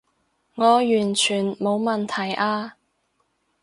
[0.55, 2.75] 我完全冇問題啊